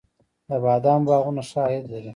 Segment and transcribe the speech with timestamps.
[0.47, 2.09] د بادامو باغونه ښه عاید لري؟